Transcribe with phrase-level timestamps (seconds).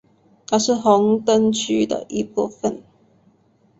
[0.47, 2.81] 它是红灯区的一部分。